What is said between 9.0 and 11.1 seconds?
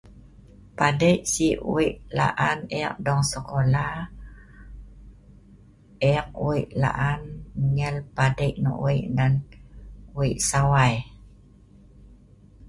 ngan weik sawai.